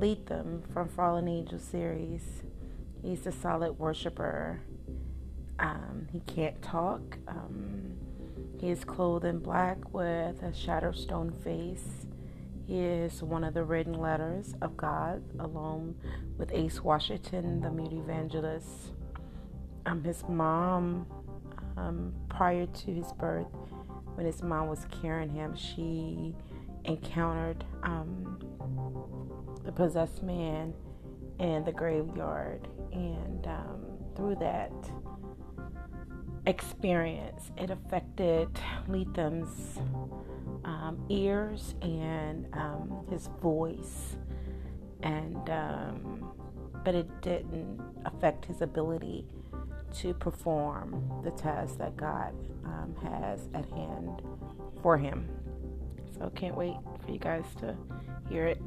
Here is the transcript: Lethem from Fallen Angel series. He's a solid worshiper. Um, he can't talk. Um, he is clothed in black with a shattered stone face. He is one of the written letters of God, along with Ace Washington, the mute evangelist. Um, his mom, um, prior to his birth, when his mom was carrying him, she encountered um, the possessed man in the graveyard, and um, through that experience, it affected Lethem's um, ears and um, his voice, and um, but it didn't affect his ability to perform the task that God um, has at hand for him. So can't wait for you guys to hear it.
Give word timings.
Lethem 0.00 0.62
from 0.72 0.88
Fallen 0.88 1.28
Angel 1.28 1.58
series. 1.58 2.22
He's 3.02 3.26
a 3.26 3.32
solid 3.32 3.78
worshiper. 3.78 4.62
Um, 5.58 6.08
he 6.10 6.20
can't 6.20 6.62
talk. 6.62 7.18
Um, 7.28 7.98
he 8.58 8.70
is 8.70 8.82
clothed 8.82 9.26
in 9.26 9.40
black 9.40 9.92
with 9.92 10.42
a 10.42 10.54
shattered 10.54 10.96
stone 10.96 11.32
face. 11.44 12.06
He 12.66 12.78
is 12.78 13.22
one 13.22 13.44
of 13.44 13.52
the 13.52 13.62
written 13.62 13.92
letters 13.92 14.54
of 14.62 14.74
God, 14.74 15.22
along 15.38 15.96
with 16.38 16.50
Ace 16.54 16.82
Washington, 16.82 17.60
the 17.60 17.70
mute 17.70 17.92
evangelist. 17.92 18.94
Um, 19.84 20.02
his 20.02 20.24
mom, 20.26 21.04
um, 21.76 22.14
prior 22.30 22.64
to 22.64 22.90
his 22.90 23.12
birth, 23.12 23.48
when 24.14 24.24
his 24.24 24.42
mom 24.42 24.68
was 24.68 24.86
carrying 25.02 25.28
him, 25.28 25.54
she 25.54 26.34
encountered 26.86 27.64
um, 27.82 28.38
the 29.70 29.84
possessed 29.84 30.22
man 30.22 30.74
in 31.38 31.62
the 31.64 31.70
graveyard, 31.70 32.66
and 32.92 33.46
um, 33.46 33.86
through 34.16 34.34
that 34.34 34.72
experience, 36.46 37.52
it 37.56 37.70
affected 37.70 38.48
Lethem's 38.88 39.78
um, 40.64 41.04
ears 41.08 41.76
and 41.82 42.48
um, 42.52 43.06
his 43.08 43.28
voice, 43.40 44.16
and 45.02 45.48
um, 45.48 46.32
but 46.84 46.96
it 46.96 47.20
didn't 47.20 47.80
affect 48.04 48.44
his 48.46 48.62
ability 48.62 49.24
to 49.94 50.14
perform 50.14 51.22
the 51.22 51.30
task 51.30 51.78
that 51.78 51.96
God 51.96 52.34
um, 52.64 52.94
has 53.02 53.48
at 53.54 53.68
hand 53.70 54.20
for 54.82 54.98
him. 54.98 55.28
So 56.18 56.28
can't 56.30 56.56
wait 56.56 56.74
for 57.04 57.12
you 57.12 57.18
guys 57.18 57.44
to 57.60 57.76
hear 58.28 58.46
it. 58.46 58.60